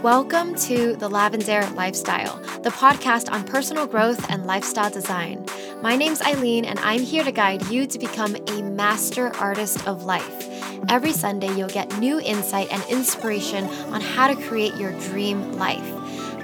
[0.00, 5.44] Welcome to The Lavendaire Lifestyle, the podcast on personal growth and lifestyle design.
[5.82, 10.04] My name's Aileen, and I'm here to guide you to become a master artist of
[10.04, 10.48] life.
[10.88, 15.82] Every Sunday, you'll get new insight and inspiration on how to create your dream life.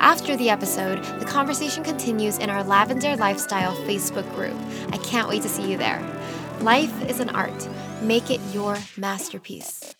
[0.00, 4.56] After the episode, the conversation continues in our Lavendaire Lifestyle Facebook group.
[4.92, 6.02] I can't wait to see you there.
[6.60, 7.68] Life is an art.
[8.02, 9.94] Make it your masterpiece.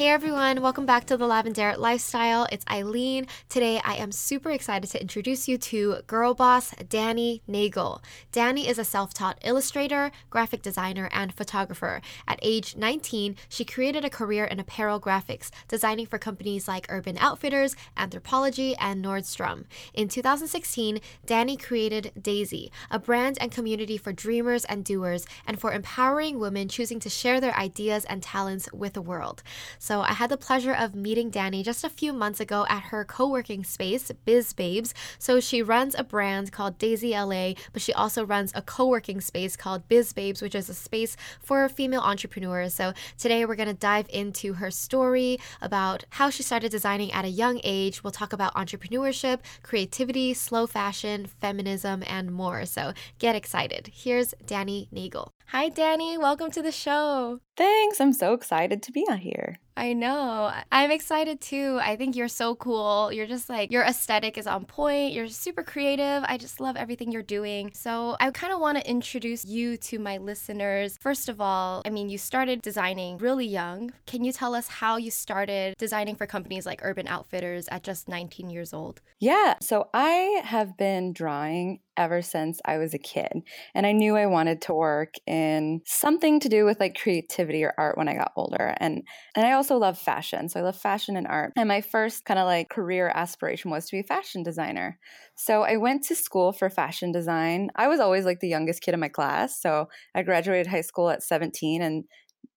[0.00, 2.46] Hey everyone, welcome back to the Lavendaire Lifestyle.
[2.50, 3.26] It's Aileen.
[3.50, 8.00] Today I am super excited to introduce you to girl boss Dani Nagel.
[8.32, 12.00] Dani is a self taught illustrator, graphic designer, and photographer.
[12.26, 17.18] At age 19, she created a career in apparel graphics, designing for companies like Urban
[17.18, 19.64] Outfitters, Anthropologie, and Nordstrom.
[19.92, 25.74] In 2016, Dani created Dazey, a brand and community for dreamers and doers, and for
[25.74, 29.42] empowering women choosing to share their ideas and talents with the world.
[29.90, 33.04] So I had the pleasure of meeting Dani just a few months ago at her
[33.04, 34.94] co-working space, Biz Babez.
[35.18, 39.56] So she runs a brand called Dazey LA, but she also runs a co-working space
[39.56, 42.72] called Biz Babez, which is a space for female entrepreneurs.
[42.72, 47.24] So today we're going to dive into her story about how she started designing at
[47.24, 48.04] a young age.
[48.04, 52.64] We'll talk about entrepreneurship, creativity, slow fashion, feminism, and more.
[52.64, 53.90] So get excited.
[53.92, 55.32] Here's Dani Nagel.
[55.52, 56.16] Hi, Dani.
[56.16, 57.40] Welcome to the show.
[57.56, 58.00] Thanks.
[58.00, 59.58] I'm so excited to be on here.
[59.76, 60.52] I know.
[60.70, 61.80] I'm excited too.
[61.82, 63.10] I think you're so cool.
[63.12, 65.12] You're just like, your aesthetic is on point.
[65.12, 66.22] You're super creative.
[66.26, 67.72] I just love everything you're doing.
[67.74, 70.96] So, I kind of want to introduce you to my listeners.
[71.00, 73.90] First of all, I mean, you started designing really young.
[74.06, 78.08] Can you tell us how you started designing for companies like Urban Outfitters at just
[78.08, 79.00] 19 years old?
[79.18, 79.54] Yeah.
[79.60, 83.42] So, I have been drawing ever since I was a kid.
[83.74, 87.74] And I knew I wanted to work in something to do with like creativity or
[87.76, 88.74] art when I got older.
[88.78, 89.02] And
[89.36, 90.48] and I also love fashion.
[90.48, 91.52] So I love fashion and art.
[91.56, 94.98] And my first kind of like career aspiration was to be a fashion designer.
[95.36, 97.68] So I went to school for fashion design.
[97.76, 99.60] I was always like the youngest kid in my class.
[99.60, 102.04] So I graduated high school at 17 and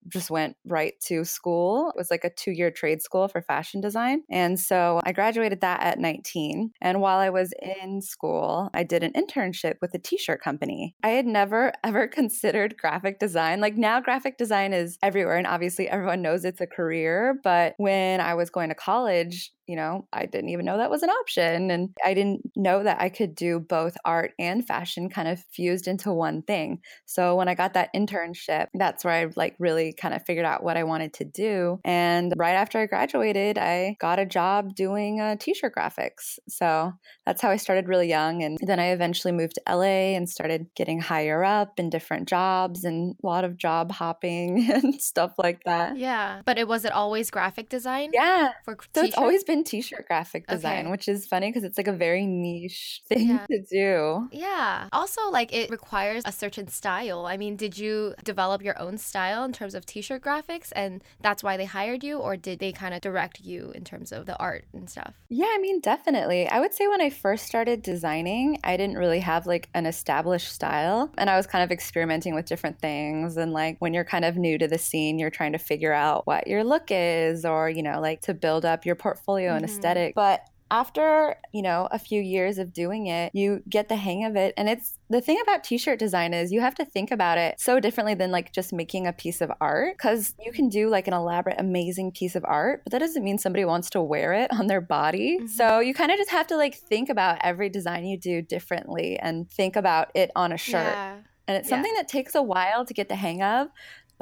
[0.08, 1.90] just went right to school.
[1.90, 4.24] It was like a two year trade school for fashion design.
[4.30, 6.72] And so I graduated that at 19.
[6.82, 10.96] And while I was in school, I did an internship with a t shirt company.
[11.04, 13.62] I had never ever considered graphic design.
[13.62, 15.38] Like now, graphic design is everywhere.
[15.38, 17.40] And obviously, everyone knows it's a career.
[17.44, 21.04] But when I was going to college, you know, I didn't even know that was
[21.04, 21.72] an option.
[21.72, 25.88] And I didn't know that I could do both art and fashion kind of fused
[25.88, 26.82] into one thing.
[27.06, 30.64] So when I got that internship, that's where I like really kind of figured out
[30.64, 31.80] what I wanted to do.
[31.86, 36.40] And right after I graduated, I got a job doing uh, t shirt graphics.
[36.50, 36.92] So
[37.26, 38.44] that's how I started really young.
[38.44, 42.84] And then I eventually moved to LA and started getting higher up in different jobs
[42.84, 45.98] and a lot of job hopping and stuff like that.
[45.98, 46.42] Yeah.
[46.46, 48.12] But it was it always graphic design?
[48.14, 48.52] Yeah.
[48.66, 50.92] For so it's always been been t-shirt graphic design, okay.
[50.92, 53.46] which is funny because it's like a very niche thing yeah.
[53.50, 54.28] to do.
[54.32, 54.88] Yeah.
[54.92, 57.26] Also, like it requires a certain style.
[57.26, 61.44] I mean, did you develop your own style in terms of t-shirt graphics, and that's
[61.44, 64.38] why they hired you, or did they kind of direct you in terms of the
[64.38, 65.14] art and stuff?
[65.30, 66.48] Yeah, I mean, definitely.
[66.48, 70.52] I would say when I first started designing, I didn't really have like an established
[70.52, 73.38] style, and I was kind of experimenting with different things.
[73.38, 76.28] And like when you're kind of new to the scene, you're trying to figure out
[76.28, 79.58] what your look is, or you know, like to build up your portfolio portfolio mm-hmm.
[79.58, 80.16] and aesthetic.
[80.16, 84.36] But after, you know, a few years of doing it, you get the hang of
[84.36, 84.56] it.
[84.58, 87.80] And it's the thing about t-shirt design is you have to think about it so
[87.80, 91.14] differently than like just making a piece of art cuz you can do like an
[91.14, 94.66] elaborate amazing piece of art, but that doesn't mean somebody wants to wear it on
[94.66, 95.38] their body.
[95.38, 95.48] Mm-hmm.
[95.48, 99.20] So you kind of just have to like think about every design you do differently
[99.20, 100.96] and think about it on a shirt.
[100.96, 101.18] Yeah.
[101.48, 102.02] And it's something yeah.
[102.02, 103.68] that takes a while to get the hang of,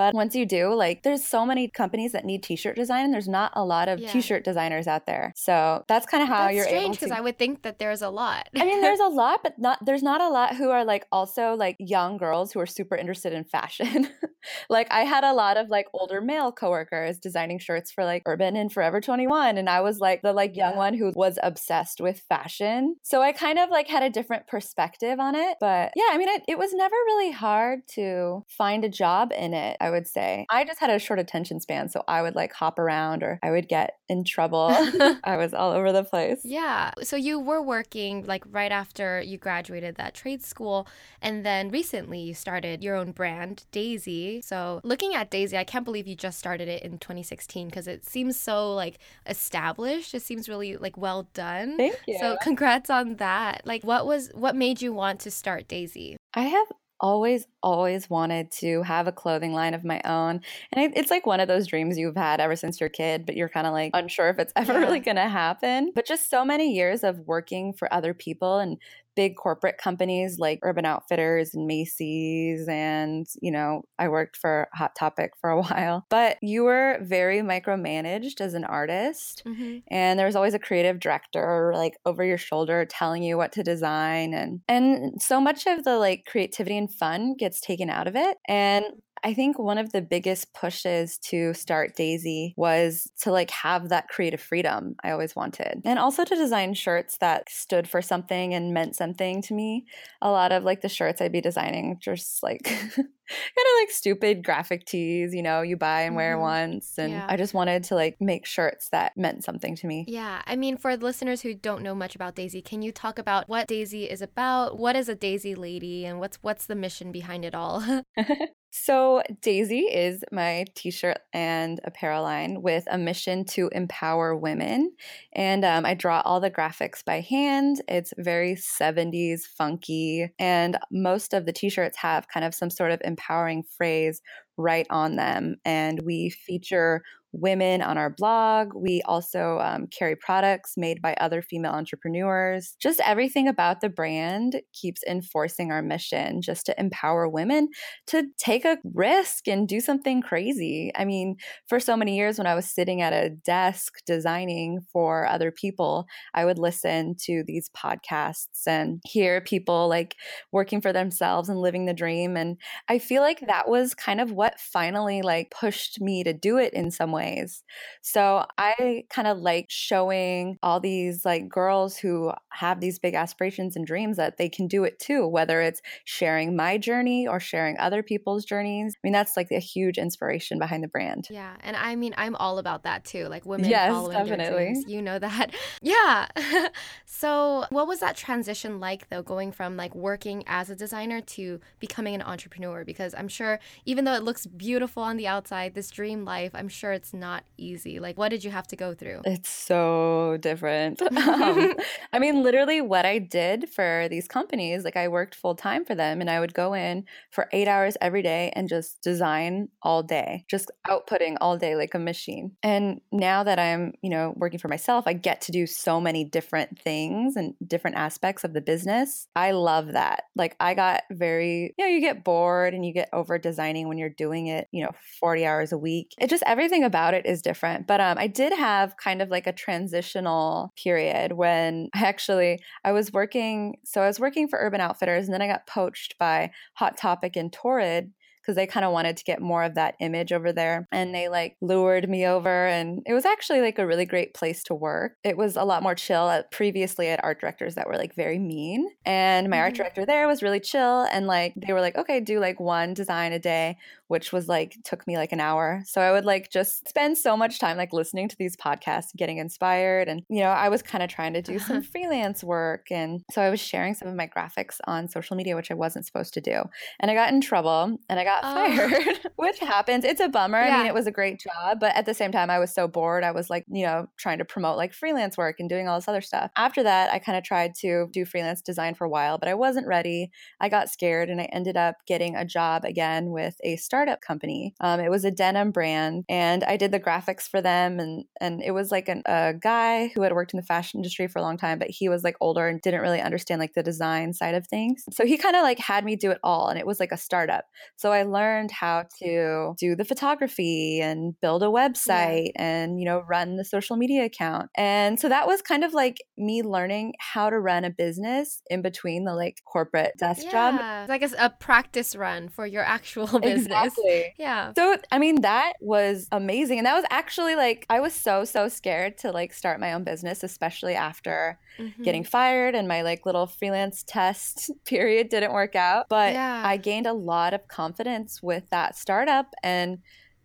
[0.01, 3.27] but once you do, like there's so many companies that need t-shirt design and there's
[3.27, 4.11] not a lot of yeah.
[4.11, 5.31] t-shirt designers out there.
[5.35, 7.77] So that's kind of how that's you're strange able to because I would think that
[7.77, 8.49] there's a lot.
[8.55, 11.53] I mean, there's a lot, but not there's not a lot who are like also
[11.53, 14.09] like young girls who are super interested in fashion.
[14.71, 18.55] like I had a lot of like older male coworkers designing shirts for like Urban
[18.55, 20.77] and Forever 21 and I was like the like young yeah.
[20.77, 22.95] one who was obsessed with fashion.
[23.03, 25.57] So I kind of like had a different perspective on it.
[25.59, 29.53] But yeah, I mean it, it was never really hard to find a job in
[29.53, 29.77] it.
[29.79, 30.45] I would say.
[30.49, 33.51] I just had a short attention span, so I would like hop around or I
[33.51, 34.69] would get in trouble.
[35.23, 36.41] I was all over the place.
[36.43, 36.91] Yeah.
[37.03, 40.87] So you were working like right after you graduated that trade school
[41.21, 44.43] and then recently you started your own brand, Dazey.
[44.43, 48.05] So looking at Dazey, I can't believe you just started it in 2016 because it
[48.05, 50.13] seems so like established.
[50.13, 51.77] It seems really like well done.
[51.77, 52.17] Thank you.
[52.19, 53.61] So congrats on that.
[53.65, 56.15] Like what was what made you want to start Dazey?
[56.33, 56.67] I have
[57.01, 60.39] always, always wanted to have a clothing line of my own.
[60.71, 63.35] And it's like one of those dreams you've had ever since you're a kid, but
[63.35, 64.79] you're kind of like unsure if it's ever yeah.
[64.79, 65.91] really going to happen.
[65.93, 68.77] But just so many years of working for other people and
[69.15, 72.67] big corporate companies like Urban Outfitters and Macy's.
[72.67, 76.05] And, you know, I worked for Hot Topic for a while.
[76.09, 79.43] But you were very micromanaged as an artist.
[79.45, 79.79] Mm-hmm.
[79.89, 83.63] And there was always a creative director like over your shoulder telling you what to
[83.63, 84.33] design.
[84.33, 88.37] And, and so much of the like creativity and fun gets taken out of it.
[88.47, 88.85] And
[89.23, 94.07] I think one of the biggest pushes to start Dazey was to like have that
[94.07, 95.81] creative freedom I always wanted.
[95.85, 99.85] And also to design shirts that stood for something and meant something to me.
[100.21, 102.63] A lot of like the shirts I'd be designing just like
[103.31, 106.41] kind of like stupid graphic tees, you know, you buy and wear mm-hmm.
[106.41, 106.97] once.
[106.97, 107.25] And yeah.
[107.29, 110.05] I just wanted to like make shirts that meant something to me.
[110.07, 110.41] Yeah.
[110.45, 113.67] I mean, for listeners who don't know much about Dazey, can you talk about what
[113.67, 114.79] Dazey is about?
[114.79, 117.83] What is a Dazey lady and what's what's the mission behind it all?
[118.73, 124.93] So, Dazey is my t shirt and apparel line with a mission to empower women.
[125.33, 127.81] And um, I draw all the graphics by hand.
[127.89, 130.31] It's very 70s funky.
[130.39, 134.21] And most of the t shirts have kind of some sort of empowering phrase
[134.55, 135.57] right on them.
[135.65, 138.73] And we feature women on our blog.
[138.75, 142.75] We also um, carry products made by other female entrepreneurs.
[142.81, 147.69] Just everything about the brand keeps enforcing our mission just to empower women
[148.07, 150.91] to take a risk and do something crazy.
[150.95, 151.37] I mean,
[151.69, 156.05] for so many years when I was sitting at a desk designing for other people,
[156.33, 160.15] I would listen to these podcasts and hear people like
[160.51, 162.35] working for themselves and living the dream.
[162.35, 162.57] And
[162.89, 166.73] I feel like that was kind of what finally like pushed me to do it
[166.73, 167.63] in some way ways.
[168.01, 173.75] So I kind of like showing all these like girls who have these big aspirations
[173.75, 177.77] and dreams that they can do it too, whether it's sharing my journey or sharing
[177.77, 178.95] other people's journeys.
[178.95, 181.27] I mean, that's like a huge inspiration behind the brand.
[181.29, 181.55] Yeah.
[181.61, 183.27] And I mean, I'm all about that too.
[183.27, 184.43] Like women yes, following definitely.
[184.43, 184.85] their dreams.
[184.87, 185.53] You know that.
[185.81, 186.27] yeah.
[187.05, 191.59] so what was that transition like though, going from like working as a designer to
[191.79, 192.83] becoming an entrepreneur?
[192.83, 196.69] Because I'm sure even though it looks beautiful on the outside, this dream life, I'm
[196.69, 197.99] sure it's not easy.
[197.99, 199.21] Like, what did you have to go through?
[199.25, 201.01] It's so different.
[201.17, 201.75] um,
[202.13, 205.95] I mean, literally, what I did for these companies, like, I worked full time for
[205.95, 210.03] them and I would go in for eight hours every day and just design all
[210.03, 212.51] day, just outputting all day like a machine.
[212.63, 216.23] And now that I'm, you know, working for myself, I get to do so many
[216.23, 219.27] different things and different aspects of the business.
[219.35, 220.23] I love that.
[220.35, 223.97] Like, I got very, you know, you get bored and you get over designing when
[223.97, 226.13] you're doing it, you know, 40 hours a week.
[226.19, 227.87] It just everything about about it is different.
[227.87, 232.91] But um, I did have kind of like a transitional period when I actually I
[232.91, 233.77] was working.
[233.83, 237.35] So I was working for Urban Outfitters, and then I got poached by Hot Topic
[237.35, 238.11] and Torrid
[238.41, 240.87] because they kind of wanted to get more of that image over there.
[240.91, 244.63] And they like lured me over, and it was actually like a really great place
[244.65, 245.13] to work.
[245.23, 246.29] It was a lot more chill.
[246.29, 249.63] At, previously, at art directors that were like very mean, and my mm-hmm.
[249.63, 251.03] art director there was really chill.
[251.11, 253.77] And like they were like, okay, do like one design a day,
[254.11, 255.83] which was like took me like an hour.
[255.85, 259.37] So I would like just spend so much time like listening to these podcasts, getting
[259.37, 260.09] inspired.
[260.09, 262.87] And, you know, I was kind of trying to do some freelance work.
[262.91, 266.05] And so I was sharing some of my graphics on social media, which I wasn't
[266.05, 266.61] supposed to do.
[266.99, 268.53] And I got in trouble and I got oh.
[268.53, 270.03] fired, which happens.
[270.03, 270.61] It's a bummer.
[270.61, 270.75] Yeah.
[270.75, 272.89] I mean, it was a great job, but at the same time, I was so
[272.89, 273.23] bored.
[273.23, 276.09] I was like, you know, trying to promote like freelance work and doing all this
[276.09, 276.51] other stuff.
[276.57, 279.53] After that, I kind of tried to do freelance design for a while, but I
[279.53, 280.31] wasn't ready.
[280.59, 284.21] I got scared and I ended up getting a job again with a startup startup
[284.21, 284.73] company.
[284.81, 287.99] Um, it was a denim brand, and I did the graphics for them.
[287.99, 291.27] And and it was like an, a guy who had worked in the fashion industry
[291.27, 293.83] for a long time, but he was like older and didn't really understand like the
[293.83, 295.03] design side of things.
[295.11, 297.17] So he kind of like had me do it all, and it was like a
[297.17, 297.65] startup.
[297.95, 302.63] So I learned how to do the photography and build a website yeah.
[302.63, 304.71] and you know run the social media account.
[304.75, 308.81] And so that was kind of like me learning how to run a business in
[308.81, 310.51] between the like corporate desk yeah.
[310.51, 310.75] job.
[311.03, 313.65] It's like a, a practice run for your actual business.
[313.67, 313.90] Exactly.
[314.37, 314.73] Yeah.
[314.75, 316.79] So, I mean, that was amazing.
[316.79, 320.03] And that was actually like, I was so, so scared to like start my own
[320.03, 322.03] business, especially after mm-hmm.
[322.03, 326.07] getting fired and my like little freelance test period didn't work out.
[326.09, 326.61] But yeah.
[326.65, 329.99] I gained a lot of confidence with that startup and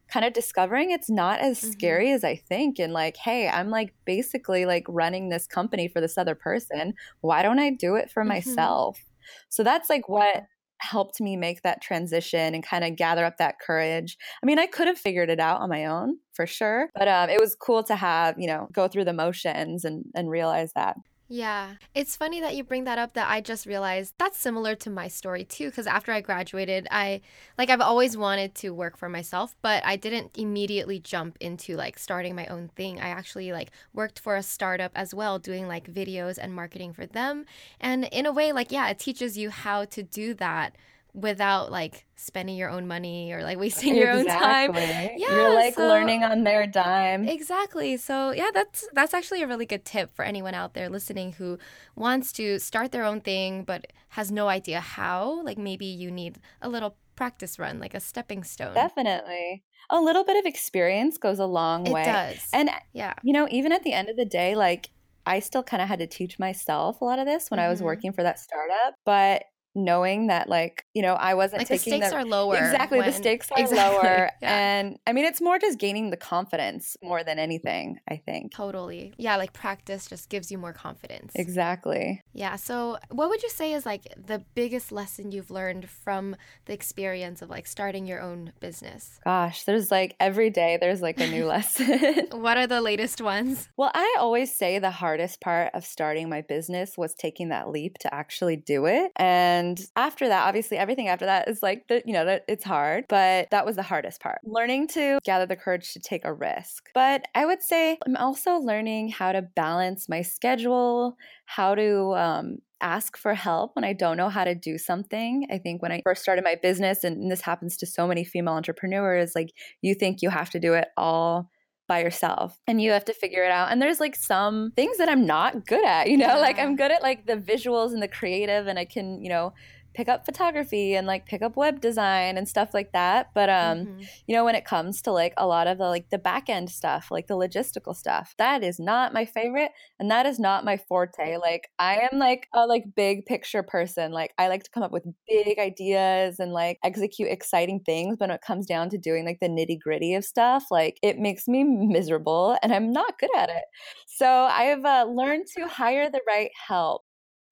[0.08, 1.70] kind of discovering it's not as mm-hmm.
[1.72, 2.78] scary as I think.
[2.78, 6.94] And like, hey, I'm like basically like running this company for this other person.
[7.20, 8.28] Why don't I do it for mm-hmm.
[8.28, 9.00] myself?
[9.48, 10.44] So that's like what
[10.78, 14.16] helped me make that transition and kind of gather up that courage.
[14.42, 17.30] I mean, I could have figured it out on my own for sure, but um,
[17.30, 20.96] it was cool to have, you know, go through the motions and, and realize that.
[21.28, 21.74] Yeah.
[21.92, 25.08] It's funny that you bring that up that I just realized that's similar to my
[25.08, 27.20] story too because after I graduated, I
[27.58, 31.98] like I've always wanted to work for myself, but I didn't immediately jump into like
[31.98, 33.00] starting my own thing.
[33.00, 37.06] I actually like worked for a startup as well doing like videos and marketing for
[37.06, 37.44] them.
[37.80, 40.76] And in a way like yeah, it teaches you how to do that
[41.16, 44.82] without like spending your own money or like wasting your exactly.
[44.82, 45.10] own time.
[45.16, 47.26] Yeah, you're like so, learning on their dime.
[47.26, 47.96] Exactly.
[47.96, 51.58] So yeah, that's that's actually a really good tip for anyone out there listening who
[51.96, 55.42] wants to start their own thing but has no idea how.
[55.42, 58.74] Like maybe you need a little practice run, like a stepping stone.
[58.74, 59.64] Definitely.
[59.88, 62.02] A little bit of experience goes a long it way.
[62.02, 62.48] It does.
[62.52, 63.14] And yeah.
[63.22, 64.90] You know, even at the end of the day, like
[65.24, 67.66] I still kind of had to teach myself a lot of this when mm-hmm.
[67.66, 67.86] I was mm-hmm.
[67.86, 69.44] working for that startup, but
[69.76, 72.98] knowing that like you know i wasn't like taking the stakes the, are lower exactly
[72.98, 74.58] when, the stakes are exactly, lower yeah.
[74.58, 78.52] and i mean it's more just gaining the confidence more than anything i think.
[78.52, 81.32] Totally yeah like practice just gives you more confidence.
[81.34, 82.22] Exactly.
[82.32, 86.72] Yeah so what would you say is like the biggest lesson you've learned from the
[86.72, 89.20] experience of like starting your own business?
[89.24, 92.28] Gosh there's like every day there's like a new lesson.
[92.32, 93.68] What are the latest ones?
[93.76, 97.98] Well i always say the hardest part of starting my business was taking that leap
[97.98, 102.02] to actually do it and and after that, obviously, everything after that is like, the,
[102.06, 104.38] you know, that it's hard, but that was the hardest part.
[104.44, 106.88] Learning to gather the courage to take a risk.
[106.94, 112.58] But I would say I'm also learning how to balance my schedule, how to um,
[112.80, 115.46] ask for help when I don't know how to do something.
[115.50, 118.54] I think when I first started my business, and this happens to so many female
[118.54, 121.50] entrepreneurs, like you think you have to do it all
[121.86, 123.70] by yourself and you have to figure it out.
[123.70, 126.36] And there's like some things that I'm not good at, you know, yeah.
[126.36, 129.52] like I'm good at like the visuals and the creative and I can, you know,
[129.96, 133.30] pick up photography and like pick up web design and stuff like that.
[133.34, 134.00] But um mm-hmm.
[134.26, 136.70] you know when it comes to like a lot of the like the back end
[136.70, 140.76] stuff like the logistical stuff that is not my favorite and that is not my
[140.76, 141.38] forte.
[141.38, 144.12] Like i am like a like big picture person.
[144.12, 148.16] Like i like to come up with big ideas and like execute exciting things.
[148.18, 151.18] But when it comes down to doing like the nitty gritty of stuff like it
[151.18, 153.64] makes me miserable and i'm not good at it.
[154.06, 157.05] So i've uh, learned to hire the right help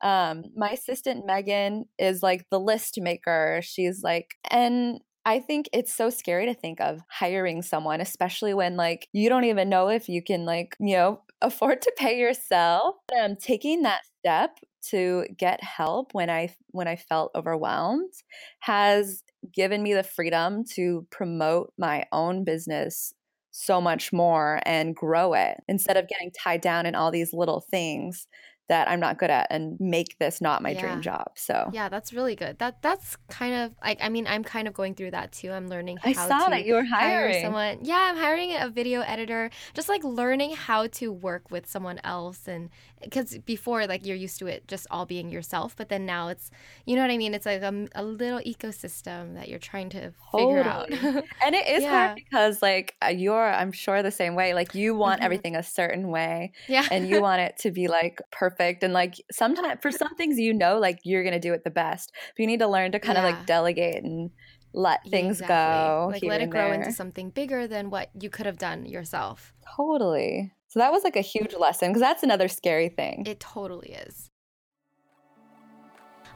[0.05, 3.61] um, my assistant Megan is like the list maker.
[3.65, 8.77] She's like, and I think it's so scary to think of hiring someone, especially when
[8.77, 12.97] like you don't even know if you can like, you know, afford to pay yourself.
[13.19, 14.59] Um, taking that step
[14.91, 18.13] to get help when I when I felt overwhelmed
[18.61, 19.23] has
[19.55, 23.15] given me the freedom to promote my own business
[23.51, 27.65] so much more and grow it instead of getting tied down in all these little
[27.71, 28.27] things
[28.69, 30.81] that I'm not good at and make this not my yeah.
[30.81, 31.33] dream job.
[31.35, 32.59] So yeah, that's really good.
[32.59, 35.53] That that's kind of like I mean I'm kind of going through that too.
[35.53, 37.79] I'm learning how to I saw to that you were hiring hire someone.
[37.83, 39.51] Yeah, I'm hiring a video editor.
[39.75, 42.71] Just like learning how to work with someone else and
[43.03, 46.51] because before like you're used to it just all being yourself, but then now it's
[46.87, 47.35] you know what I mean.
[47.35, 50.57] It's like a, a little ecosystem that you're trying to totally.
[50.57, 50.91] figure out.
[50.91, 52.07] and it is yeah.
[52.07, 54.55] hard because like uh, you're I'm sure the same way.
[54.55, 55.25] Like you want mm-hmm.
[55.27, 56.53] everything a certain way.
[56.67, 56.89] Yeah.
[56.91, 60.39] and you want it to be like perfect perfect and like sometimes for some things
[60.39, 62.93] you know like you're going to do it the best but you need to learn
[62.93, 64.31] to kind of like delegate and
[64.73, 65.55] let things exactly.
[65.55, 66.75] go like let it grow there.
[66.75, 69.53] into something bigger than what you could have done yourself.
[69.77, 70.53] Totally.
[70.69, 73.25] So that was like a huge lesson because that's another scary thing.
[73.25, 74.31] It totally is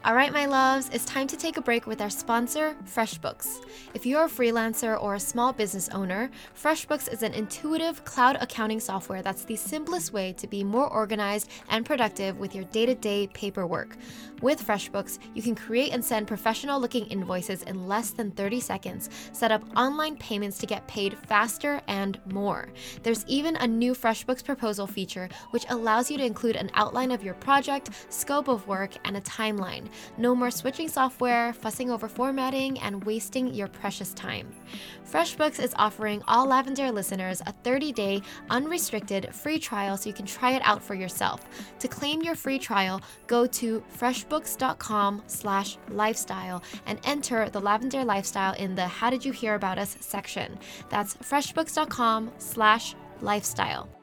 [0.04, 3.64] all right, my loves, it's time to take a break with our sponsor, FreshBooks.
[3.94, 8.78] If you're a freelancer or a small business owner, FreshBooks is an intuitive cloud accounting
[8.78, 12.94] software that's the simplest way to be more organized and productive with your day to
[12.94, 13.96] day paperwork.
[14.40, 19.10] With FreshBooks, you can create and send professional looking invoices in less than 30 seconds,
[19.32, 22.68] set up online payments to get paid faster, and more.
[23.02, 27.24] There's even a new FreshBooks proposal feature which allows you to include an outline of
[27.24, 29.88] your project, scope of work, and a timeline.
[30.16, 34.52] No more switching software, fussing over formatting, and wasting your precious time.
[35.10, 40.52] FreshBooks is offering all Lavendaire listeners a 30-day unrestricted free trial so you can try
[40.52, 41.40] it out for yourself.
[41.78, 48.52] To claim your free trial, go to freshbooks.com slash lifestyle and enter the Lavendaire lifestyle
[48.54, 50.58] in the How Did You Hear About Us section.
[50.90, 53.97] That's freshbooks.com/lifestyle.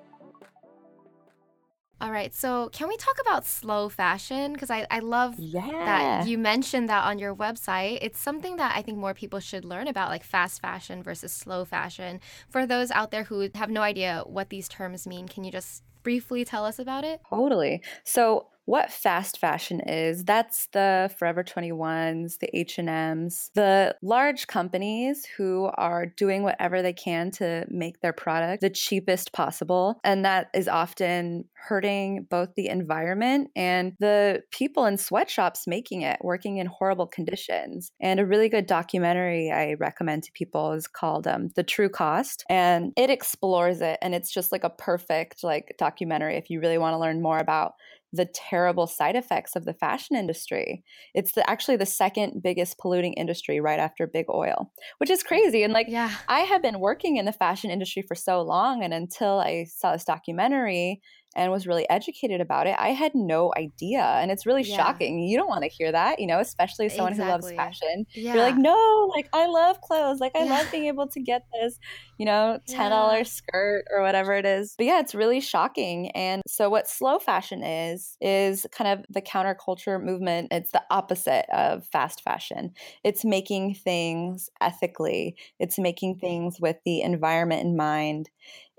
[2.01, 4.51] All right, so can we talk about slow fashion?
[4.51, 5.61] Because I, I love yeah.
[5.67, 7.99] that you mentioned that on your website.
[8.01, 11.63] It's something that I think more people should learn about, like fast fashion versus slow
[11.63, 12.19] fashion.
[12.49, 15.83] For those out there who have no idea what these terms mean, can you just
[16.03, 17.21] briefly tell us about it?
[17.29, 17.81] Totally.
[18.03, 20.25] So, what fast fashion is.
[20.25, 27.31] That's the Forever 21s, the H&Ms, the large companies who are doing whatever they can
[27.31, 33.49] to make their product the cheapest possible, and that is often hurting both the environment
[33.55, 37.91] and the people in sweatshops making it, working in horrible conditions.
[37.99, 42.43] And a really good documentary I recommend to people is called um, The True Cost,
[42.49, 46.77] and it explores it, and it's just like a perfect like documentary if you really
[46.77, 47.73] want to learn more about
[48.15, 50.83] the terrible side effects of the fashion industry.
[51.13, 55.27] It's the, actually the second biggest polluting industry right after big oil, which is mm,
[55.27, 55.63] crazy.
[55.63, 56.11] And like, yeah.
[56.27, 59.93] I have been working in the fashion industry for so long, and until I saw
[59.93, 61.01] this documentary
[61.35, 64.03] and was really educated about it, I had no idea.
[64.03, 64.77] And it's really yeah.
[64.77, 65.19] shocking.
[65.19, 67.51] You don't want to hear that, you know, especially someone exactly.
[67.51, 68.05] who loves fashion.
[68.13, 68.35] Yeah.
[68.35, 70.19] You're like, no, like I love clothes.
[70.19, 70.51] Like I yeah.
[70.51, 71.77] love being able to get this,
[72.17, 74.75] you know, $10 skirt or whatever it is.
[74.77, 76.11] But yeah, it's really shocking.
[76.11, 80.49] And so what slow fashion is, is kind of the counterculture movement.
[80.51, 82.71] It's the opposite of fast fashion.
[83.03, 85.35] It's making things ethically.
[85.59, 88.29] It's making things with the environment in mind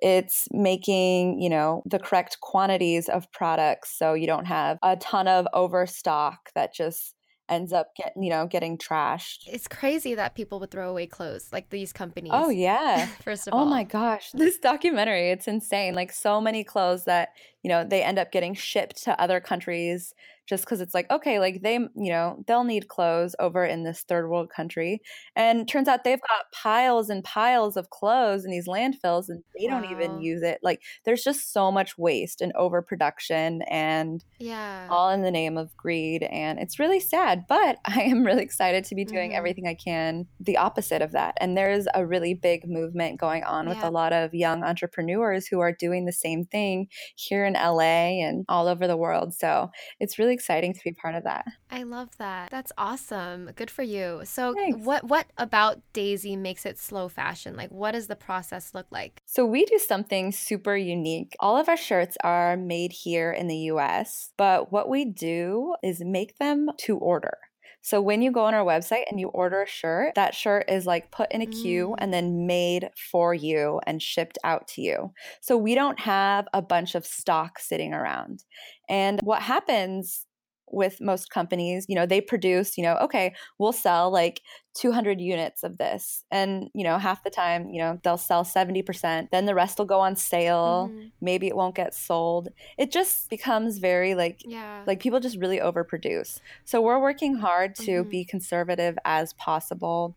[0.01, 5.29] it's making, you know, the correct quantities of products so you don't have a ton
[5.29, 7.15] of overstock that just
[7.49, 9.47] ends up getting you know getting trashed.
[9.47, 13.07] It's crazy that people would throw away clothes like these oh, companies oh yeah.
[13.23, 13.63] first of oh all.
[13.65, 17.31] oh my gosh this documentary it's insane like so many clothes that
[17.63, 20.15] you know they end up getting shipped to other countries
[20.47, 24.03] just because it's like okay like they you know they'll need clothes over in this
[24.03, 25.01] third world country
[25.35, 29.67] and turns out they've got piles and piles of clothes in these landfills and they
[29.67, 29.81] wow.
[29.81, 35.11] don't even use it like there's just so much waste and overproduction and yeah all
[35.11, 38.95] in the name of greed and it's really sad but i am really excited to
[38.95, 39.39] be doing mm-hmm.
[39.39, 43.69] everything i can the opposite of that and there's a really big movement going on
[43.69, 46.87] with a lot of young entrepreneurs who are doing the same thing
[47.17, 51.15] here in la and all over the world so it's really exciting to be part
[51.15, 51.47] of that.
[51.71, 52.51] I love that.
[52.51, 53.51] That's awesome.
[53.57, 54.21] Good for you.
[54.25, 54.85] So Thanks.
[54.85, 57.57] what what about Dazey makes it slow fashion?
[57.57, 59.21] Like what does the process look like?
[59.25, 61.35] So we do something super unique.
[61.41, 66.03] All of our shirts are made here in the US, but what we do is
[66.05, 67.39] make them to order.
[67.87, 70.87] So when you go on our website and you order a shirt, that shirt is
[70.87, 71.95] like put in a queue mm.
[71.99, 75.13] and then made for you and shipped out to you.
[75.41, 78.43] So we don't have a bunch of stock sitting around.
[78.89, 80.26] And what happens
[80.71, 84.43] with most companies, you know, they produce, you know, okay, we'll sell like
[84.75, 86.25] 200 units of this.
[86.31, 89.29] And, you know, half the time, you know, they'll sell 70%.
[89.31, 90.91] Then the rest will go on sale.
[90.91, 91.09] Mm-hmm.
[91.21, 92.49] Maybe it won't get sold.
[92.79, 94.83] It just becomes very like, yeah.
[94.87, 96.41] like people just really overproduce.
[96.65, 98.11] So we're working hard to mm-hmm.
[98.11, 100.17] be conservative as possible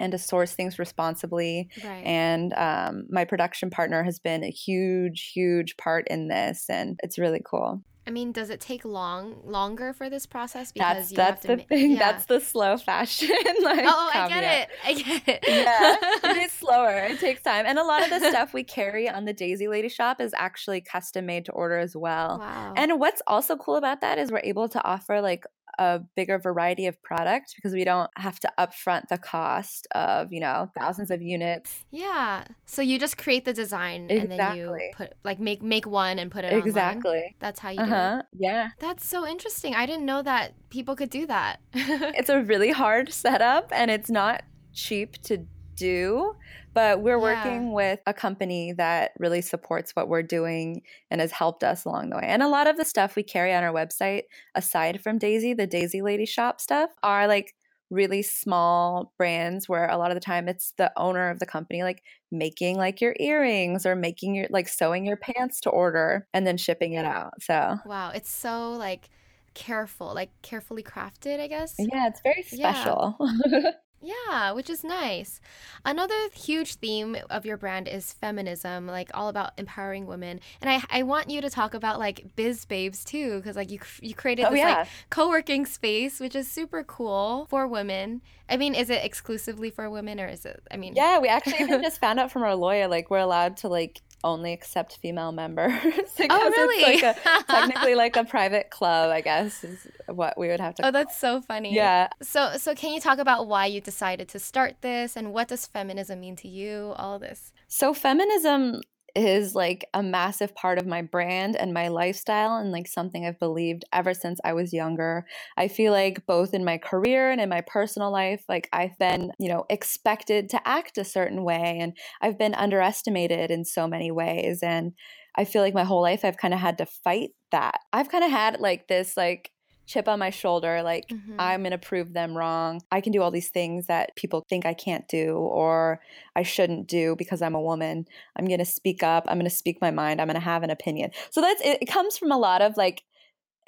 [0.00, 1.68] and to source things responsibly.
[1.84, 2.04] Right.
[2.04, 7.18] And um, my production partner has been a huge, huge part in this, and it's
[7.18, 7.82] really cool.
[8.06, 10.72] I mean, does it take long longer for this process?
[10.72, 11.92] Because that's that's the ma- thing.
[11.92, 11.98] Yeah.
[11.98, 13.28] That's the slow fashion.
[13.62, 14.68] like, oh, I get it.
[14.84, 15.44] I get it.
[15.46, 15.96] yeah,
[16.30, 16.90] it is slower.
[16.90, 19.88] It takes time, and a lot of the stuff we carry on the Dazey Lady
[19.88, 22.38] shop is actually custom made to order as well.
[22.40, 22.74] Wow.
[22.76, 25.44] And what's also cool about that is we're able to offer like
[25.78, 30.40] a bigger variety of product because we don't have to upfront the cost of you
[30.40, 34.20] know thousands of units yeah so you just create the design exactly.
[34.20, 36.58] and then you put like make make one and put it on.
[36.58, 37.34] exactly online.
[37.38, 38.14] that's how you uh-huh.
[38.14, 42.28] do it yeah that's so interesting i didn't know that people could do that it's
[42.28, 46.34] a really hard setup and it's not cheap to do
[46.74, 47.44] but we're yeah.
[47.44, 52.10] working with a company that really supports what we're doing and has helped us along
[52.10, 52.24] the way.
[52.24, 54.22] And a lot of the stuff we carry on our website,
[54.54, 57.54] aside from Dazey, the Dazey Lady Shop stuff, are like
[57.90, 61.82] really small brands where a lot of the time it's the owner of the company
[61.82, 66.46] like making like your earrings or making your like sewing your pants to order and
[66.46, 67.34] then shipping it out.
[67.42, 69.10] So Wow, it's so like
[69.54, 71.74] careful, like carefully crafted, I guess.
[71.78, 73.16] Yeah, it's very special.
[73.46, 73.72] Yeah.
[74.02, 75.40] Yeah, which is nice.
[75.84, 80.40] Another huge theme of your brand is feminism, like all about empowering women.
[80.60, 83.78] And I, I want you to talk about like Biz Babez too, because like you
[84.00, 84.78] you created oh, this yeah.
[84.80, 88.22] like co-working space, which is super cool for women.
[88.48, 90.62] I mean, is it exclusively for women or is it?
[90.70, 93.56] I mean, yeah, we actually even just found out from our lawyer like we're allowed
[93.58, 95.72] to like only accept female members.
[95.84, 96.94] oh, really?
[96.94, 100.74] It's like a, technically like a private club, I guess, is what we would have
[100.76, 100.86] to.
[100.86, 101.74] Oh, that's so funny.
[101.74, 102.08] Yeah.
[102.22, 105.66] So, so can you talk about why you decided to start this, and what does
[105.66, 106.94] feminism mean to you?
[106.96, 107.52] All this.
[107.68, 108.82] So, feminism
[109.14, 113.38] is like a massive part of my brand and my lifestyle and like something I've
[113.38, 115.26] believed ever since I was younger.
[115.56, 119.32] I feel like both in my career and in my personal life, like I've been,
[119.38, 124.10] you know, expected to act a certain way and I've been underestimated in so many
[124.10, 124.60] ways.
[124.62, 124.92] And
[125.36, 127.80] I feel like my whole life I've kind of had to fight that.
[127.92, 129.50] I've kind of had like this, like,
[129.92, 131.36] chip on my shoulder like mm-hmm.
[131.38, 132.80] i'm going to prove them wrong.
[132.90, 136.00] I can do all these things that people think i can't do or
[136.34, 138.06] i shouldn't do because i'm a woman.
[138.36, 139.24] I'm going to speak up.
[139.28, 140.20] I'm going to speak my mind.
[140.20, 141.10] I'm going to have an opinion.
[141.30, 143.04] So that's it, it comes from a lot of like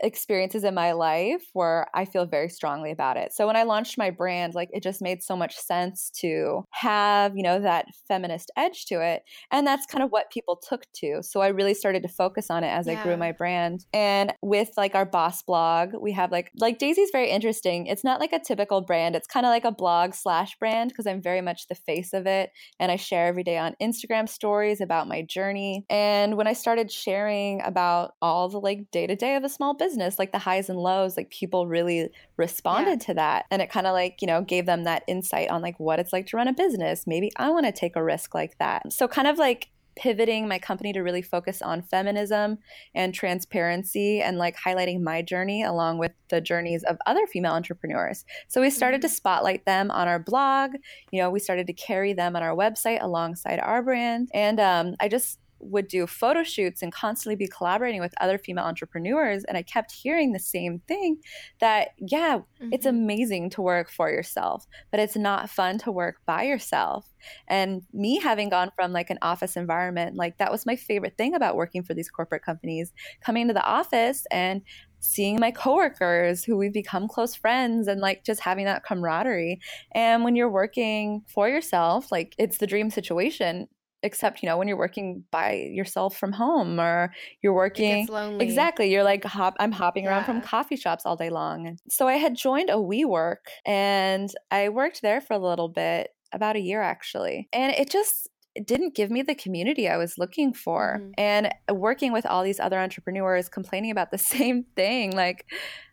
[0.01, 3.33] experiences in my life where I feel very strongly about it.
[3.33, 7.37] So when I launched my brand, like it just made so much sense to have,
[7.37, 9.23] you know, that feminist edge to it.
[9.51, 11.23] And that's kind of what people took to.
[11.23, 13.01] So I really started to focus on it as yeah.
[13.01, 13.87] I grew my brand.
[13.93, 17.87] And with like our boss blog, we have like like Dazey's very interesting.
[17.87, 19.15] It's not like a typical brand.
[19.17, 22.27] It's kind of like a blog slash brand because I'm very much the face of
[22.27, 22.51] it.
[22.81, 25.85] And I share every day on Instagram stories about my journey.
[25.89, 29.75] And when I started sharing about all the like day to day of a small
[29.75, 33.07] business, business, like the highs and lows, like people really responded yeah.
[33.07, 33.47] to that.
[33.51, 36.13] And it kind of like, you know, gave them that insight on like what it's
[36.13, 37.07] like to run a business.
[37.07, 38.93] Maybe I want to take a risk like that.
[38.93, 42.59] So kind of like pivoting my company to really focus on feminism
[42.95, 48.25] and transparency and like highlighting my journey along with the journeys of other female entrepreneurs.
[48.49, 49.09] So we started mm-hmm.
[49.09, 50.73] to spotlight them on our blog.
[51.13, 54.31] You know, we started to carry them on our website alongside our brand.
[54.35, 58.65] And um, I just would do photo shoots and constantly be collaborating with other female
[58.65, 61.17] entrepreneurs and i kept hearing the same thing
[61.61, 62.71] that yeah mm-hmm.
[62.73, 67.13] it's amazing to work for yourself but it's not fun to work by yourself
[67.49, 71.35] and me having gone from like an office environment like that was my favorite thing
[71.35, 74.63] about working for these corporate companies coming to the office and
[75.05, 79.61] seeing my coworkers who we've become close friends and like just having that camaraderie.
[79.93, 83.69] And when you're working for yourself, like it's the dream situation
[84.05, 87.13] except you know when you're working by yourself from home or
[87.43, 88.07] you're working
[88.41, 90.11] exactly you're like hop i'm hopping yeah.
[90.11, 94.69] around from coffee shops all day long so i had joined a WeWork and i
[94.69, 98.95] worked there for a little bit about a year actually and it just it didn't
[98.95, 101.01] give me the community I was looking for.
[101.01, 101.11] Mm-hmm.
[101.19, 105.47] And working with all these other entrepreneurs complaining about the same thing, like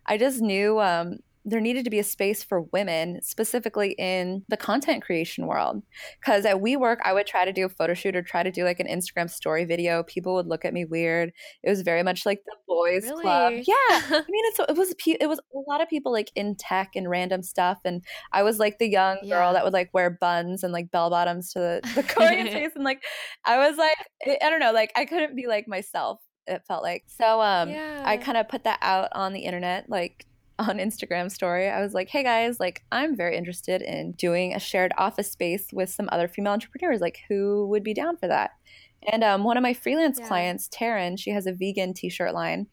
[0.06, 4.56] I just knew um, there needed to be a space for women, specifically in the
[4.56, 5.82] content creation world.
[6.20, 8.64] Because at WeWork, I would try to do a photo shoot or try to do
[8.64, 10.04] like an Instagram story video.
[10.04, 11.32] People would look at me weird.
[11.62, 13.22] It was very much like the boys' really?
[13.22, 13.52] club.
[13.54, 16.90] Yeah, I mean, it's it was it was a lot of people like in tech
[16.94, 19.38] and random stuff, and I was like the young yeah.
[19.38, 22.72] girl that would like wear buns and like bell bottoms to the the co-working space,
[22.76, 23.02] and like
[23.44, 23.96] I was like
[24.42, 27.04] I don't know, like I couldn't be like myself it felt like.
[27.06, 28.02] So um yeah.
[28.04, 30.26] I kind of put that out on the internet like
[30.68, 31.68] on Instagram story.
[31.68, 35.66] I was like, hey guys, like I'm very interested in doing a shared office space
[35.72, 37.00] with some other female entrepreneurs.
[37.00, 38.52] Like, who would be down for that?
[39.10, 40.28] And um, one of my freelance yeah.
[40.28, 42.66] clients, Taryn, she has a vegan t shirt line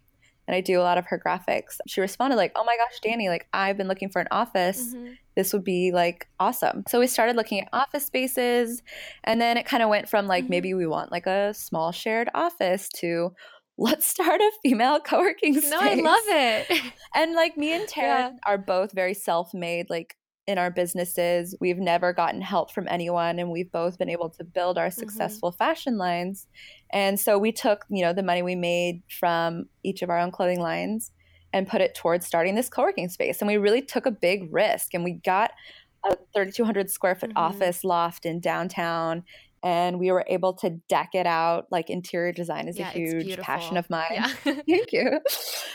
[0.49, 1.77] and I do a lot of her graphics.
[1.85, 4.95] She responded like, "Oh my gosh, Dani, like I've been looking for an office.
[4.95, 5.11] Mm-hmm.
[5.35, 8.81] This would be like awesome." So we started looking at office spaces,
[9.23, 10.49] and then it kind of went from like mm-hmm.
[10.49, 13.31] maybe we want like a small shared office to
[13.79, 15.71] let's start a female co-working space.
[15.71, 16.81] No, I love it.
[17.15, 18.31] and like me and Tara yeah.
[18.45, 20.15] are both very self-made like
[20.47, 21.55] in our businesses.
[21.61, 24.99] We've never gotten help from anyone and we've both been able to build our mm-hmm.
[24.99, 25.57] successful mm-hmm.
[25.57, 26.47] fashion lines.
[26.91, 30.31] And so we took, you know, the money we made from each of our own
[30.31, 31.11] clothing lines
[31.53, 33.41] and put it towards starting this co-working space.
[33.41, 35.51] And we really took a big risk and we got
[36.03, 37.37] a 3200 square foot mm-hmm.
[37.37, 39.23] office loft in downtown
[39.63, 41.67] and we were able to deck it out.
[41.71, 44.05] Like interior design is yeah, a huge passion of mine.
[44.11, 44.27] Yeah.
[44.43, 45.19] Thank you.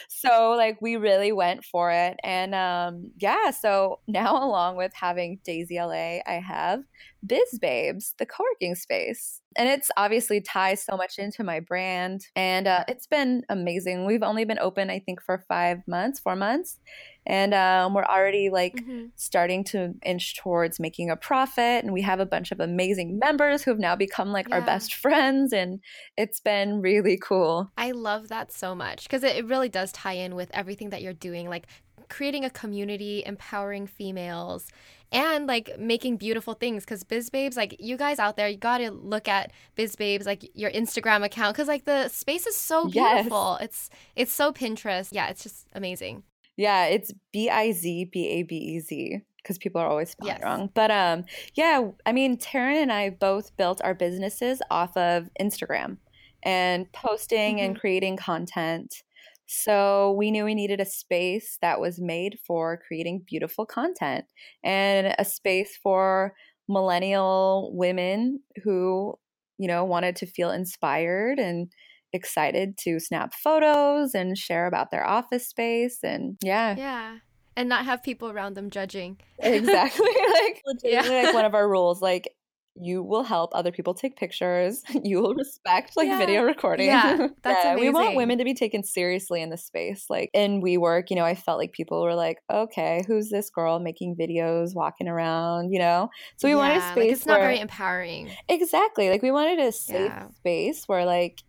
[0.08, 2.18] So like we really went for it.
[2.22, 6.80] And um yeah, so now along with having Dazey LA, I have
[7.26, 9.40] Biz Babez, the co-working space.
[9.56, 12.26] And it's obviously ties so much into my brand.
[12.34, 14.04] And uh, it's been amazing.
[14.04, 16.80] We've only been open, I think, for five months, four months
[17.26, 19.06] and um, we're already like mm-hmm.
[19.16, 23.62] starting to inch towards making a profit and we have a bunch of amazing members
[23.62, 24.56] who have now become like yeah.
[24.56, 25.80] our best friends and
[26.16, 30.12] it's been really cool i love that so much because it, it really does tie
[30.12, 31.66] in with everything that you're doing like
[32.08, 34.68] creating a community empowering females
[35.12, 38.90] and like making beautiful things because biz babez like you guys out there you gotta
[38.90, 43.56] look at biz babez like your instagram account because like the space is so beautiful
[43.60, 43.68] yes.
[43.68, 46.22] it's it's so pinterest yeah it's just amazing
[46.56, 50.34] yeah, it's B I Z B A B E Z because people are always spelling
[50.34, 50.42] yes.
[50.42, 50.70] wrong.
[50.72, 55.98] But um, yeah, I mean, Taryn and I both built our businesses off of Instagram
[56.42, 57.64] and posting mm-hmm.
[57.64, 59.02] and creating content.
[59.46, 64.24] So we knew we needed a space that was made for creating beautiful content
[64.62, 66.34] and a space for
[66.68, 69.18] millennial women who
[69.58, 71.70] you know, wanted to feel inspired and
[72.12, 76.74] excited to snap photos and share about their office space and yeah.
[76.76, 77.18] Yeah.
[77.56, 79.18] And not have people around them judging.
[79.38, 80.10] Exactly.
[80.32, 81.02] like yeah.
[81.02, 82.02] like one of our rules.
[82.02, 82.34] Like
[82.76, 84.82] you will help other people take pictures.
[85.04, 86.18] You will respect like yeah.
[86.18, 86.86] video recording.
[86.86, 90.06] Yeah, that's yeah, We want women to be taken seriously in this space.
[90.08, 93.80] Like in WeWork, you know, I felt like people were like, okay, who's this girl
[93.80, 96.08] making videos, walking around, you know?
[96.36, 96.96] So we yeah, wanted a space.
[96.96, 98.30] Like it's not very empowering.
[98.48, 99.10] Exactly.
[99.10, 100.28] Like we wanted a safe yeah.
[100.30, 101.42] space where like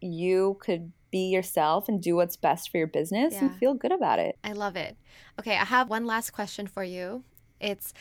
[0.00, 4.18] you could be yourself and do what's best for your business and feel good about
[4.18, 4.36] it.
[4.42, 4.96] I love it.
[5.38, 7.22] Okay, I have one last question for you.
[7.60, 7.94] It's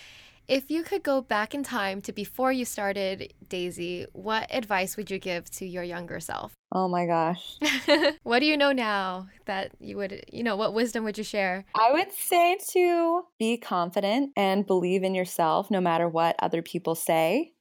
[0.48, 5.10] if you could go back in time to before you started Dazey, what advice would
[5.10, 6.54] you give to your younger self?
[6.72, 7.58] Oh my gosh.
[8.24, 11.66] what do you know now that you would, you know, what wisdom would you share?
[11.76, 16.96] I would say to be confident and believe in yourself no matter what other people
[16.96, 17.54] say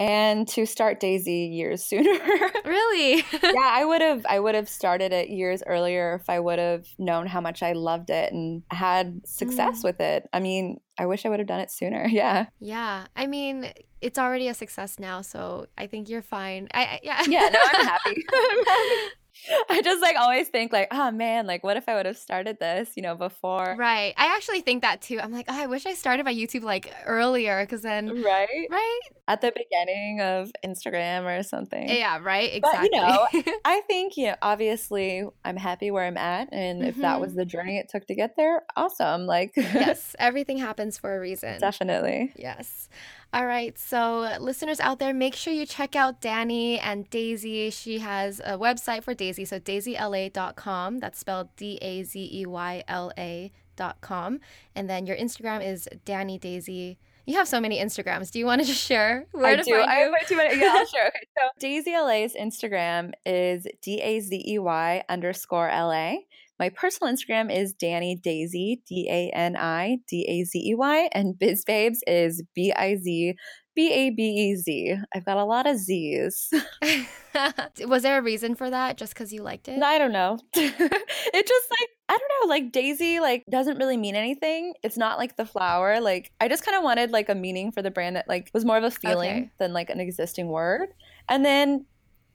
[0.00, 2.18] and to start Dazey years sooner.
[2.64, 3.16] really?
[3.42, 6.86] yeah, I would have I would have started it years earlier if I would have
[6.98, 9.84] known how much I loved it and had success mm.
[9.84, 10.28] with it.
[10.32, 12.08] I mean, I wish I would have done it sooner.
[12.20, 12.46] Yeah.
[12.58, 13.06] Yeah.
[13.14, 16.68] I mean, it's already a success now, so I think you're fine.
[16.74, 17.22] I, yeah.
[17.28, 18.24] Yeah, no, I'm happy.
[18.32, 19.12] I'm happy.
[19.70, 22.58] I just like always think like, oh man, like what if I would have started
[22.58, 23.74] this, you know, before?
[23.78, 24.14] Right.
[24.16, 25.18] I actually think that too.
[25.20, 29.00] I'm like, oh, I wish I started my YouTube like earlier because then right, right
[29.30, 31.88] at the beginning of Instagram or something.
[31.88, 32.52] Yeah, right.
[32.52, 32.90] Exactly.
[32.92, 36.88] But you know, I think you know, obviously, I'm happy where I'm at, and mm-hmm.
[36.88, 37.38] if that was mm-hmm.
[37.38, 39.26] the journey it took to get there, awesome.
[39.26, 41.60] Like, yes, everything happens for a reason.
[41.60, 42.32] Definitely.
[42.36, 42.88] Yes.
[43.32, 47.72] All right, so uh, listeners out there, make sure you check out Dani and Dazey.
[47.72, 50.98] She has a website for Dazey, so dazeyla.com.
[50.98, 54.40] That's spelled D A Z E Y L A.com.
[54.74, 56.96] And then your Instagram is Dani Dazey.
[57.24, 58.32] You have so many Instagrams.
[58.32, 59.76] Do you want to just share where I to do.
[59.76, 60.60] find I have way too many.
[60.60, 61.06] Yeah, I'll share.
[61.06, 66.26] Okay, so Dazey LA's Instagram is D A Z E Y underscore L A.
[66.60, 71.08] My personal Instagram is Dani Dazey, D A N I D A Z E Y,
[71.12, 73.34] and Biz Babez is B I Z
[73.74, 74.96] B A B E Z.
[75.16, 76.52] I've got a lot of Z's.
[77.86, 78.98] Was there a reason for that?
[78.98, 79.82] Just because you liked it?
[79.82, 80.38] I don't know.
[80.52, 84.74] it just like I don't know, like Dazey like doesn't really mean anything.
[84.82, 85.98] It's not like the flower.
[85.98, 88.66] Like I just kind of wanted like a meaning for the brand that like was
[88.66, 89.50] more of a feeling okay.
[89.58, 90.90] than like an existing word.
[91.26, 91.86] And then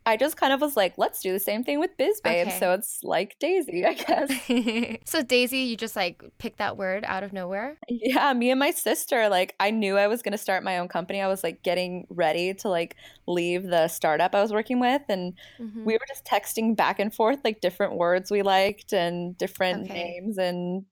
[0.05, 2.47] I just kind of was like, let's do the same thing with Biz Babe.
[2.47, 2.59] Okay.
[2.59, 4.29] So it's like Dazey, I guess.
[5.09, 7.77] so Dazey, you just like picked that word out of nowhere?
[7.89, 11.21] Yeah, me and my sister, like I knew I was gonna start my own company.
[11.21, 12.95] I was like getting ready to like
[13.27, 15.83] leave the startup I was working with and mm-hmm.
[15.83, 19.93] we were just texting back and forth like different words we liked and different okay.
[19.93, 20.85] names and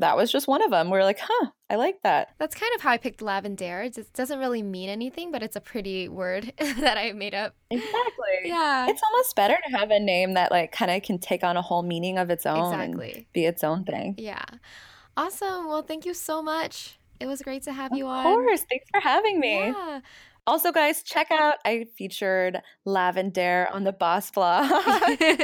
[0.00, 0.90] that was just one of them.
[0.90, 2.28] We are like, huh, I like that.
[2.38, 3.84] That's kind of how I picked Lavendaire.
[3.84, 7.54] It doesn't really mean anything, but it's a pretty word that I made up.
[7.70, 8.44] Exactly.
[8.44, 8.88] Yeah.
[8.88, 11.62] It's almost better to have a name that like kind of can take on a
[11.62, 12.72] whole meaning of its own.
[12.72, 13.26] Exactly.
[13.32, 14.14] be its own thing.
[14.18, 14.44] Yeah.
[15.16, 15.68] Awesome.
[15.68, 16.98] Well, thank you so much.
[17.20, 18.26] It was great to have of you on.
[18.26, 18.64] Of course.
[18.68, 19.58] Thanks for having me.
[19.58, 20.00] Yeah.
[20.46, 24.70] Also, guys, check out I featured Lavendaire on the Boss Blog.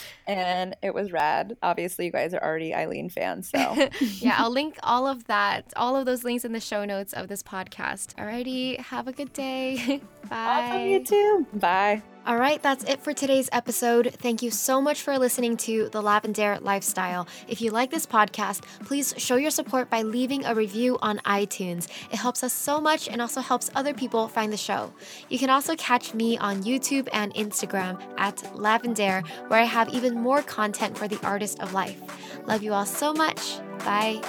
[0.26, 1.56] and it was rad.
[1.62, 3.58] Obviously, you guys are already Aileen fans, so
[4.00, 7.28] yeah, I'll link all of that, all of those links in the show notes of
[7.28, 8.14] this podcast.
[8.16, 10.00] Alrighty, have a good day.
[10.28, 10.36] Bye.
[10.36, 11.46] Awesome, you too.
[11.54, 12.02] Bye.
[12.26, 14.14] All right, that's it for today's episode.
[14.14, 17.28] Thank you so much for listening to The Lavendaire Lifestyle.
[17.48, 21.86] If you like this podcast, please show your support by leaving a review on iTunes.
[22.10, 24.90] It helps us so much and also helps other people find the show.
[25.28, 30.14] You can also catch me on YouTube and Instagram at Lavendaire, where I have even
[30.18, 32.00] more content for the artist of life.
[32.46, 33.58] Love you all so much.
[33.80, 34.22] Bye.